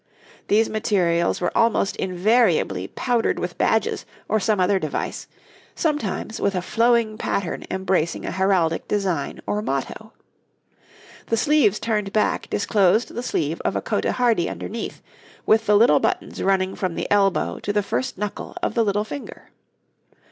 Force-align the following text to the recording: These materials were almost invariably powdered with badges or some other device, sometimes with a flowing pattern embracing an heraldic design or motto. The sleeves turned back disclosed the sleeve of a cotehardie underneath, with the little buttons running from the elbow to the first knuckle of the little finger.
These 0.47 0.67
materials 0.67 1.39
were 1.41 1.55
almost 1.55 1.95
invariably 1.97 2.87
powdered 2.87 3.37
with 3.37 3.59
badges 3.59 4.03
or 4.27 4.39
some 4.39 4.59
other 4.59 4.79
device, 4.79 5.27
sometimes 5.75 6.41
with 6.41 6.55
a 6.55 6.61
flowing 6.63 7.19
pattern 7.19 7.65
embracing 7.69 8.25
an 8.25 8.33
heraldic 8.33 8.87
design 8.87 9.41
or 9.45 9.61
motto. 9.61 10.13
The 11.27 11.37
sleeves 11.37 11.77
turned 11.79 12.11
back 12.11 12.49
disclosed 12.49 13.09
the 13.13 13.21
sleeve 13.21 13.61
of 13.63 13.75
a 13.75 13.81
cotehardie 13.83 14.49
underneath, 14.49 15.03
with 15.45 15.67
the 15.67 15.77
little 15.77 15.99
buttons 15.99 16.41
running 16.41 16.73
from 16.73 16.95
the 16.95 17.05
elbow 17.11 17.59
to 17.59 17.71
the 17.71 17.83
first 17.83 18.17
knuckle 18.17 18.55
of 18.63 18.73
the 18.73 18.83
little 18.83 19.03
finger. 19.03 19.51